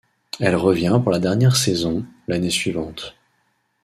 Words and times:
Elle 0.39 0.55
revient 0.55 0.99
pour 1.03 1.11
la 1.11 1.19
dernière 1.19 1.55
saison, 1.55 2.03
l'année 2.27 2.49
suivante. 2.49 3.13